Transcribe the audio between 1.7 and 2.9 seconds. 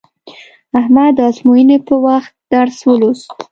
په وخت درس